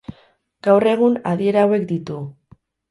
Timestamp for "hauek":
1.69-1.89